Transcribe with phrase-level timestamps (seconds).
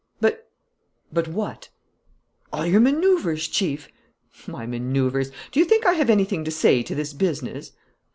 [0.19, 0.49] "But"
[1.13, 1.69] "But what?"
[2.51, 3.87] "All your maneuvers, Chief."
[4.47, 5.29] "My maneuvers!
[5.51, 7.73] Do you think I have anything to say to this business?"